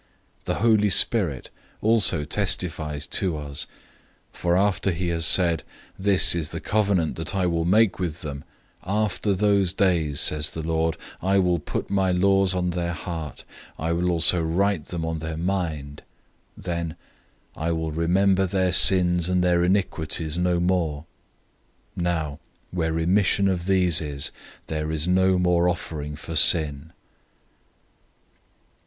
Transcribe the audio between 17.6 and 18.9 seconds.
"I will remember their